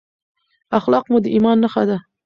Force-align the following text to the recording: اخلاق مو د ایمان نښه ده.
اخلاق 0.77 1.05
مو 1.11 1.17
د 1.23 1.25
ایمان 1.35 1.57
نښه 1.63 1.83
ده. 1.89 1.97